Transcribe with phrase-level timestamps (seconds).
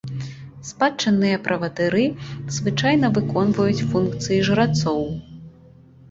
[0.67, 2.05] Спадчынныя правадыры
[2.55, 5.05] звычайна выконваюць функцыі жрацоў.